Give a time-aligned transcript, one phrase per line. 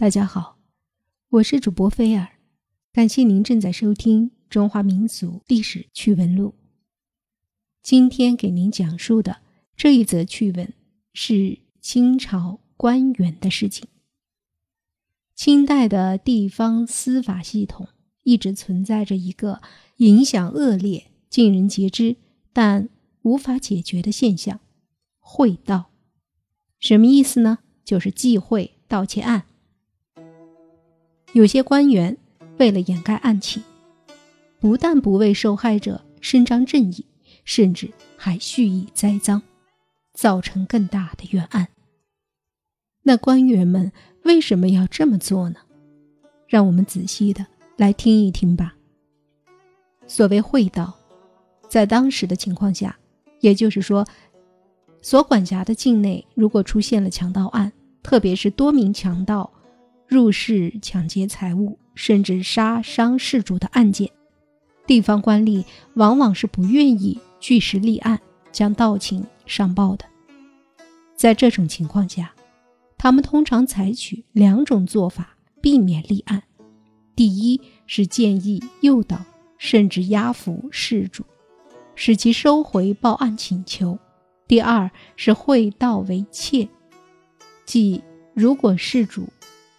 [0.00, 0.60] 大家好，
[1.28, 2.38] 我是主播菲尔，
[2.92, 6.50] 感谢您正在收听《中华民族历史趣闻录》。
[7.82, 9.38] 今天给您讲述的
[9.76, 10.72] 这一则趣闻
[11.12, 13.88] 是清朝官员的事情。
[15.34, 17.88] 清代的地方司法系统
[18.22, 19.60] 一直存在着一个
[19.96, 22.14] 影响恶劣、尽人皆知
[22.52, 22.88] 但
[23.22, 24.60] 无法解决的现象——
[25.18, 25.90] 会盗。
[26.78, 27.58] 什么意思呢？
[27.84, 29.46] 就是忌讳盗窃案。
[31.32, 32.16] 有些官员
[32.58, 33.62] 为了掩盖案情，
[34.58, 37.04] 不但不为受害者伸张正义，
[37.44, 39.40] 甚至还蓄意栽赃，
[40.14, 41.68] 造成更大的冤案。
[43.02, 43.92] 那官员们
[44.24, 45.56] 为什么要这么做呢？
[46.46, 48.74] 让我们仔细的来听一听吧。
[50.06, 50.94] 所谓会道，
[51.68, 52.98] 在当时的情况下，
[53.40, 54.06] 也就是说，
[55.02, 57.70] 所管辖的境内如果出现了强盗案，
[58.02, 59.52] 特别是多名强盗。
[60.08, 64.10] 入室抢劫财物，甚至杀伤事主的案件，
[64.86, 65.62] 地方官吏
[65.94, 68.18] 往往是不愿意据实立案，
[68.50, 70.06] 将盗情上报的。
[71.14, 72.32] 在这种情况下，
[72.96, 76.42] 他们通常采取两种做法避免立案：
[77.14, 79.22] 第一是建议诱导
[79.58, 81.22] 甚至压服事主，
[81.94, 83.98] 使其收回报案请求；
[84.46, 86.66] 第二是会盗为窃，
[87.66, 89.28] 即如果事主。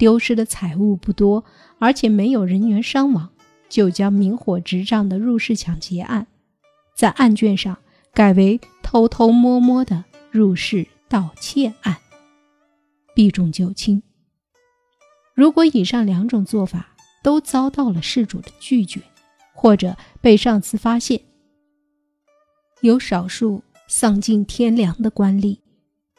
[0.00, 1.44] 丢失的财物不多，
[1.78, 3.28] 而且没有人员伤亡，
[3.68, 6.26] 就将明火执仗的入室抢劫案，
[6.96, 7.76] 在案卷上
[8.14, 11.98] 改为偷偷摸摸的入室盗窃案，
[13.14, 14.02] 避重就轻。
[15.34, 19.02] 如果以上两种做法都遭到了事主的拒绝，
[19.52, 21.20] 或者被上司发现，
[22.80, 25.58] 有少数丧尽天良的官吏，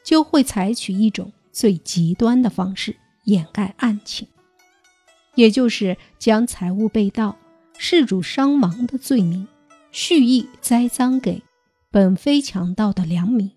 [0.06, 2.96] 就会采取一种最极端的方式。
[3.24, 4.28] 掩盖案情，
[5.36, 7.38] 也就是将财物被盗、
[7.78, 9.48] 事主伤亡的罪名，
[9.92, 11.42] 蓄意栽赃给
[11.92, 13.52] 本非强盗的良民，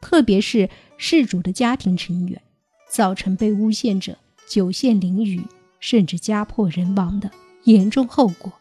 [0.00, 2.40] 特别是事主的家庭成员，
[2.88, 4.16] 造成被诬陷者
[4.48, 5.42] 酒陷囹圄，
[5.80, 7.30] 甚至家破人亡的
[7.64, 8.52] 严重后果。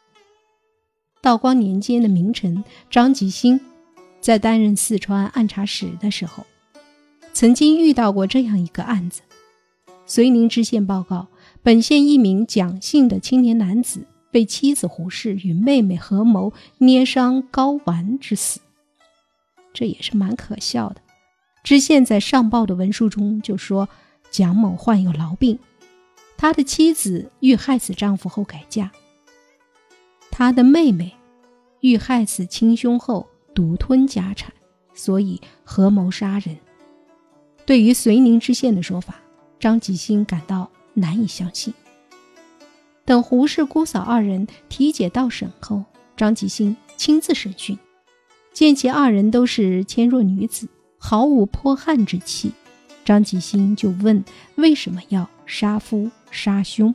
[1.22, 3.60] 道光年间的名臣张吉新，
[4.22, 6.46] 在担任四川按察使的时候，
[7.34, 9.22] 曾经遇到过这样一个案子。
[10.08, 11.28] 遂宁知县报告，
[11.62, 18.62] 本县一名蒋姓的青年男子被妻子胡氏与妹妹合谋捏伤睾丸致死。
[19.74, 21.02] 这也是蛮可笑的。
[21.62, 23.90] 知县在上报的文书中就说，
[24.32, 25.60] 蒋某患有痨病，
[26.38, 28.90] 他的妻子欲害死丈夫后改嫁，
[30.32, 31.14] 他的妹妹
[31.82, 34.54] 欲害死亲兄后独吞家产，
[34.94, 36.58] 所以合谋杀人。
[37.66, 39.16] 对于遂宁知县的说法。
[39.60, 41.74] 张吉星感到难以相信。
[43.06, 45.84] 等胡氏姑嫂二人提解到审后，
[46.16, 47.78] 张吉星亲自审讯，
[48.54, 52.52] 见其二人都是纤弱女子，毫无泼汉之气。
[53.06, 54.24] 张吉星就问：
[54.56, 56.94] 为什么要杀夫杀兄？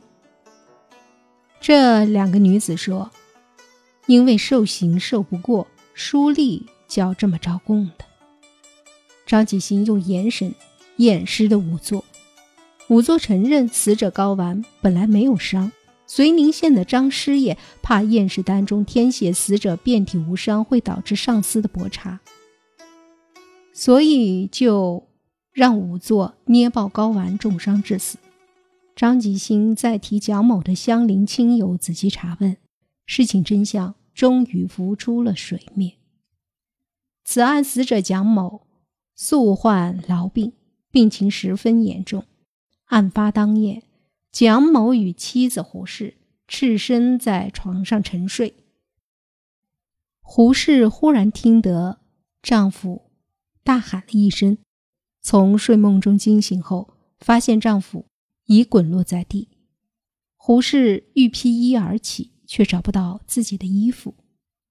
[1.59, 3.09] 这两个女子说：
[4.05, 8.05] 因为受刑受不过，书吏叫这么招供的。
[9.25, 10.53] 张吉星用眼神
[10.97, 12.05] 掩饰的仵作。
[12.87, 15.71] 仵作承认，死者睾丸本来没有伤。
[16.05, 22.19] 遂宁县的张师爷怕验尸单中填写死者遍体无伤会导致上司的驳查，
[23.71, 25.07] 所以就
[25.53, 28.17] 让仵作捏爆睾丸重伤致死。
[28.95, 32.57] 张吉新再提蒋某的相邻亲友仔细查问，
[33.07, 35.93] 事情真相终于浮出了水面。
[37.23, 38.67] 此案死者蒋某
[39.15, 40.51] 素患痨病，
[40.91, 42.25] 病情十分严重。
[42.93, 43.81] 案发当夜，
[44.31, 46.17] 蒋某与妻子胡氏
[46.47, 48.53] 赤身在床上沉睡。
[50.21, 51.97] 胡氏忽然听得
[52.43, 53.09] 丈夫
[53.63, 54.59] 大喊了一声，
[55.21, 58.05] 从睡梦中惊醒后，发现丈夫
[58.45, 59.49] 已滚落在地。
[60.37, 64.13] 胡氏欲披衣而起，却找不到自己的衣服。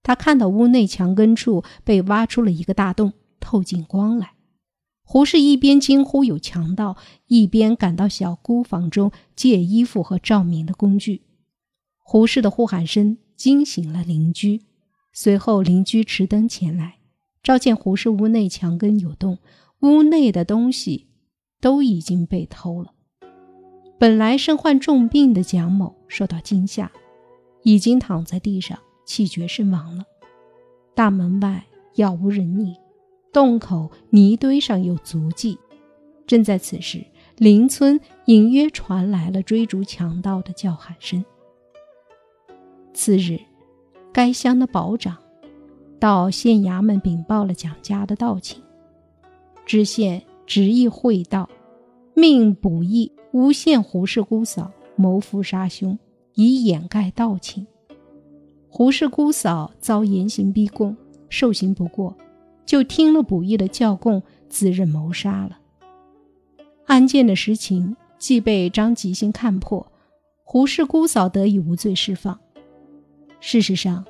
[0.05, 4.35] 她看到屋内墙根处被挖出了一个大洞，透进光来。
[5.05, 6.97] 胡适一边惊呼有强盗，
[7.27, 11.23] 一边赶到小姑房中借衣服和照明的工具。
[11.99, 14.63] 胡适的呼喊声惊醒了邻居，
[15.13, 16.99] 随后邻居持灯前来，
[17.43, 19.39] 照见胡适屋内墙根有洞，
[19.81, 21.09] 屋内的东西
[21.61, 22.93] 都已经被偷了。
[23.99, 26.91] 本来身患重病的蒋某受到惊吓，
[27.63, 30.05] 已经躺在地上气绝身亡了。
[30.95, 31.67] 大门外
[31.97, 32.75] 杳无人影。
[33.33, 35.59] 洞口泥堆上有足迹，
[36.27, 37.03] 正在此时，
[37.39, 41.25] 邻村隐约传来了追逐强盗的叫喊声。
[42.93, 43.41] 次日，
[44.13, 45.17] 该乡的保长
[45.99, 48.63] 到县衙门禀报了蒋家的盗情，
[49.65, 51.49] 知县执意会道，
[52.15, 55.99] 命捕役诬陷胡氏姑嫂谋夫杀兄，
[56.35, 57.67] 以掩盖盗情。
[58.69, 60.95] 胡氏姑嫂遭严刑逼供，
[61.31, 62.15] 受刑不过，
[62.65, 65.59] 就听了捕役的教供，自认谋杀了。
[66.87, 69.91] 案件的实情既被张吉星看破，
[70.45, 72.39] 胡氏姑嫂得以无罪释放。
[73.41, 74.05] 事实上，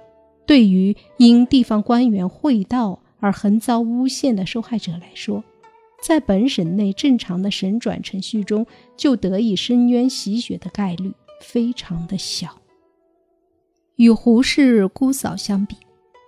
[0.46, 5.42] 对于因地方官员贿盗而横遭诬陷的受害者来说，
[6.02, 8.66] 在本省内正常的审转程序中
[8.96, 12.58] 就得以伸冤洗雪的概率非常的小。
[13.96, 15.76] 与胡氏姑嫂相比，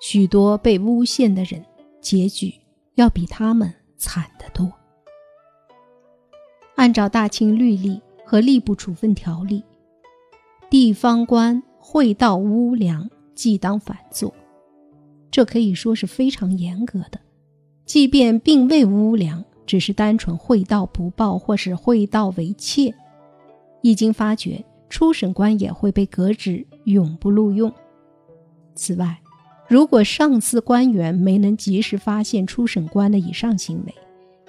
[0.01, 1.65] 许多被诬陷的人
[2.05, 2.55] 结局
[2.95, 4.73] 要比他们惨得多。
[6.77, 9.65] 按照大清律例和吏部处分条例，
[10.71, 11.61] 地方官。
[11.87, 14.33] 会盗污粮，即当反坐。
[15.31, 17.21] 这可以说是非常严格的。
[17.85, 22.93] 即便并未污粮，只是单纯会盗不报，或是会盗为窃，
[23.83, 27.71] 一经发觉，初审官也会被革职，永不录用。
[28.75, 29.21] 此外，
[29.69, 33.95] 如果上司官员没能及时发现初审官的以上行为，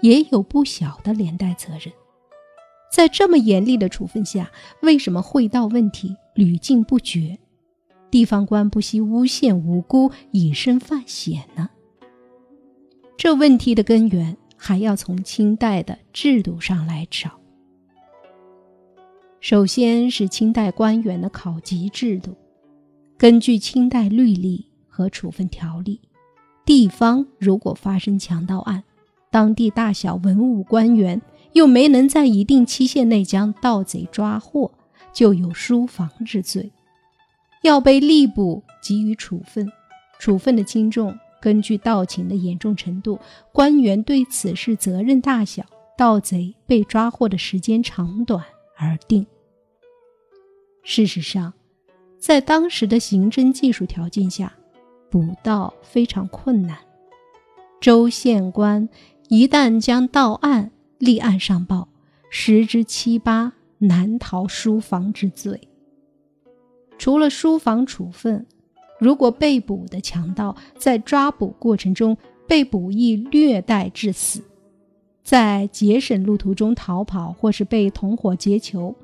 [0.01, 1.93] 也有不小的连带责任。
[2.91, 4.51] 在这么严厉的处分下，
[4.81, 7.37] 为什么会道问题屡禁不绝？
[8.11, 11.69] 地方官不惜诬陷无辜，以身犯险呢？
[13.17, 17.31] 这问题的根源还要从清代的制度上来找。
[19.39, 22.35] 首先是清代官员的考级制度。
[23.17, 25.99] 根据清代律例和处分条例，
[26.63, 28.83] 地方如果发生强盗案，
[29.29, 31.21] 当地大小文武官员。
[31.55, 34.69] 又没能在一定期限内将盗贼抓获，
[35.13, 36.69] 就有疏防之罪，
[37.61, 39.71] 要被吏部给予处分。
[40.19, 43.17] 处分的轻重根据盗情的严重程度、
[43.53, 45.63] 官员对此事责任大小、
[45.97, 48.43] 盗贼被抓获的时间长短
[48.77, 49.25] 而定。
[50.83, 51.53] 事实上，
[52.19, 54.53] 在当时的刑侦技术条件下，
[55.09, 56.77] 捕盗非常困难。
[57.79, 58.89] 州县官
[59.27, 61.87] 一旦将盗案，立案上报，
[62.29, 65.67] 十之七八难逃书房之罪。
[66.97, 68.45] 除了书房处分，
[68.99, 72.17] 如果被捕的强盗在抓捕过程中
[72.47, 74.41] 被捕役虐待致死，
[75.23, 78.95] 在节省路途中逃跑，或是被同伙劫囚，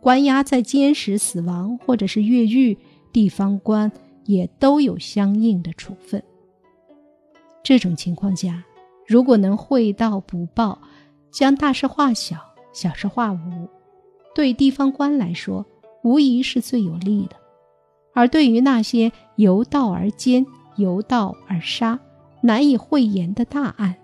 [0.00, 2.78] 关押在监室死亡，或者是越狱，
[3.12, 3.92] 地方官
[4.24, 6.22] 也都有相应的处分。
[7.62, 8.64] 这种情况下，
[9.06, 10.78] 如果能会盗不报，
[11.30, 12.36] 将大事化小，
[12.72, 13.68] 小事化无，
[14.34, 15.64] 对地方官来说，
[16.02, 17.36] 无疑是最有利的；
[18.12, 20.44] 而对于那些由道而奸、
[20.76, 21.98] 由道而杀、
[22.42, 23.96] 难以讳言的大案，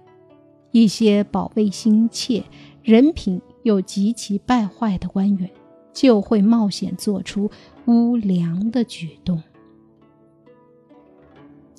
[0.73, 2.45] 一些保卫心切、
[2.83, 5.51] 人品又极其败坏的官员，
[5.93, 7.51] 就会冒险做出
[7.87, 9.43] 污良的举动。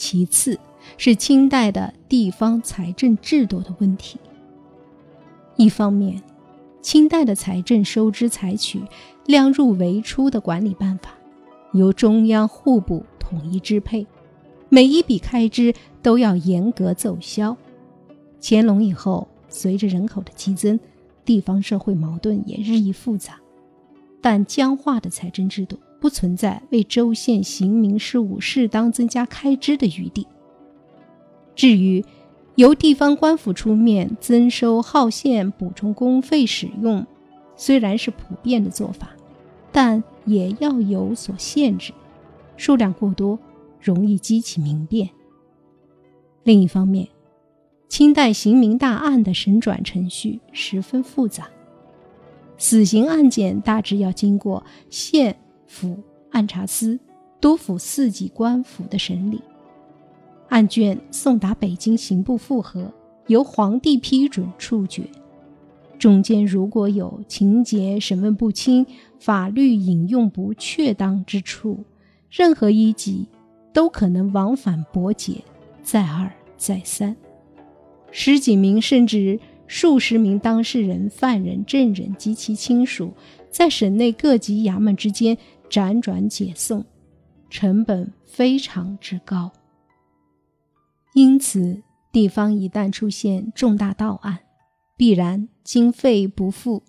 [0.01, 0.59] 其次，
[0.98, 4.19] 是清代的地方财政制度的问题。
[5.57, 6.19] 一方面，
[6.81, 8.81] 清代的财政收支采取
[9.27, 11.12] 量入为出的管理办法，
[11.74, 14.08] 由中央户部统一支配，
[14.70, 17.55] 每一笔开支都要严格奏销。
[18.41, 20.79] 乾隆以后，随着人口的激增，
[21.24, 23.39] 地方社会矛盾也日益复杂，
[24.20, 30.27] 但僵化的财政制度不存在为州县行民事务适当增加开支的余地。
[31.55, 32.03] 至于，
[32.55, 37.05] 由地方官府出面增收号线、补充公费使用，
[37.55, 39.12] 虽然是普遍的做法，
[39.72, 41.93] 但也要有所限制。
[42.58, 43.38] 数量过多，
[43.79, 45.10] 容易激起民变。
[46.43, 47.08] 另一方面，
[47.88, 51.48] 清代刑民大案的审转程序十分复杂，
[52.58, 55.38] 死刑案件大致要经过县
[55.72, 55.98] 府
[56.32, 57.00] 按察司、
[57.40, 59.42] 督抚四级官府的审理。
[60.50, 62.92] 案卷送达北京刑部复核，
[63.28, 65.04] 由皇帝批准处决。
[65.98, 68.86] 中间如果有情节审问不清、
[69.18, 71.86] 法律引用不确当之处，
[72.30, 73.25] 任何一级
[73.72, 75.42] 都可能往返驳解，
[75.82, 77.16] 再二再三。
[78.12, 83.13] 十几名甚至数十名当事人、犯人、证人及其亲属，
[83.50, 85.38] 在省内各级衙门之间
[85.72, 86.86] 辗转解送，
[87.50, 89.54] 成本非常之高。
[91.13, 94.40] 因此，地方一旦出现重大盗案，
[94.98, 96.84] 必然经费不付，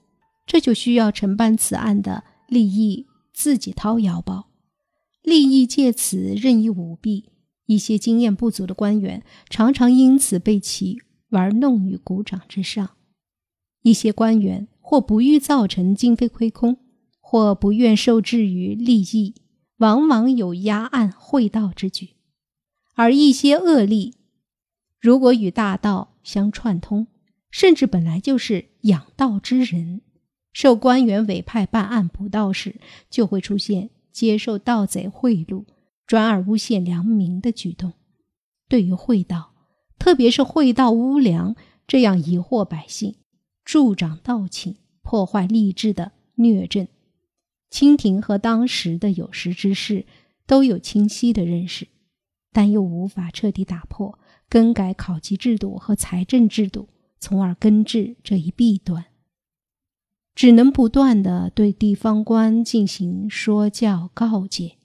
[0.44, 4.48] 这就需要承办此案的利益自己掏腰包，
[5.22, 7.30] 利益借此任意舞弊。
[7.66, 10.98] 一些经验不足的官员常常因此被其
[11.30, 12.90] 玩弄于股掌之上。
[13.82, 16.76] 一些官员或不欲造成经费亏空，
[17.32, 19.34] 或不愿受制于利益，
[19.78, 22.10] 往往有压案贿盗之举。
[22.94, 24.12] 而一些恶吏，
[25.00, 27.06] 如果与大盗相串通，
[27.50, 30.02] 甚至本来就是养道之人，
[30.52, 35.64] 受官员委派办案捕盗时，就会出现接受盗贼贿赂。
[36.06, 37.94] 转而诬陷良民的举动，
[38.68, 39.54] 对于会盗，
[39.98, 43.14] 特别是会盗污良这样疑惑百姓、
[43.64, 46.86] 助长盗窃、破坏吏治的虐政，
[47.72, 50.04] 清廷和当时的有识之士
[50.46, 51.88] 都有清晰的认识，
[52.52, 56.88] 但又无法彻底打破、更改考级制度和财政制度，
[57.18, 59.06] 从而根治这一弊端，
[60.34, 64.76] 只能不断的对地方官进行说教告诫。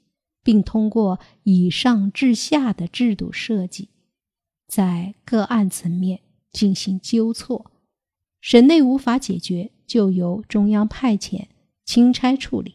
[0.44, 3.90] 并通过以上至下的制度设计，
[4.66, 6.22] 在个案层面
[6.54, 7.70] 进行纠错，
[8.40, 11.48] 省内无法解决，就由中央派遣
[11.88, 12.74] 钦差处理；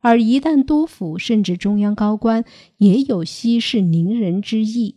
[0.00, 2.44] 而一旦督府甚至中央高官
[2.76, 4.96] 也有息事宁人之意，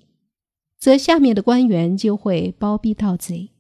[0.78, 3.52] 则下面的官员就会包庇盗贼，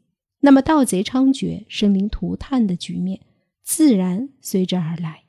[0.41, 3.21] 那么盗贼猖獗、生灵涂炭的局面
[3.63, 5.23] 自然随之而来。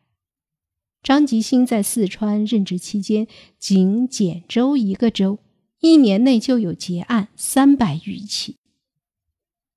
[1.01, 3.29] 张吉新在四川任职期间，
[3.61, 5.39] 仅简州一个州，
[5.79, 8.57] 一年内就有结案三百余起，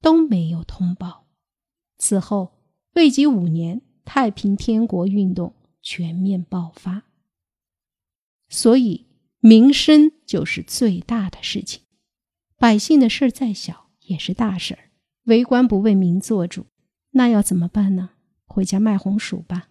[0.01, 1.27] 都没有通报。
[1.99, 2.53] 此后
[2.95, 7.03] 未及五年，太平天国运动全面爆发。
[8.49, 9.05] 所以，
[9.39, 11.83] 民生就是最大的事情，
[12.57, 14.89] 百姓的事儿再小也是大事儿。
[15.25, 16.65] 为官不为民做主，
[17.11, 18.09] 那要怎么办呢？
[18.47, 19.68] 回家卖红薯吧。